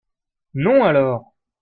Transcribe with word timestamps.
non 0.55 0.83
alors! 0.83 1.35